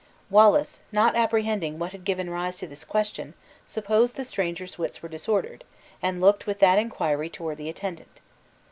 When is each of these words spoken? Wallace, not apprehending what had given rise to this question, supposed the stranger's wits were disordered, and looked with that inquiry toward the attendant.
Wallace, 0.31 0.79
not 0.91 1.15
apprehending 1.15 1.77
what 1.77 1.91
had 1.91 2.05
given 2.05 2.31
rise 2.31 2.55
to 2.55 2.65
this 2.65 2.83
question, 2.83 3.35
supposed 3.67 4.15
the 4.15 4.25
stranger's 4.25 4.79
wits 4.79 5.03
were 5.03 5.09
disordered, 5.09 5.63
and 6.01 6.19
looked 6.19 6.47
with 6.47 6.57
that 6.57 6.79
inquiry 6.79 7.29
toward 7.29 7.57
the 7.59 7.69
attendant. 7.69 8.19